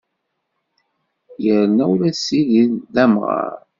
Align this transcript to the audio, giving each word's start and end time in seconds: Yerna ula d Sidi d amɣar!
Yerna 1.43 1.83
ula 1.93 2.09
d 2.13 2.15
Sidi 2.23 2.63
d 2.93 2.95
amɣar! 3.03 3.53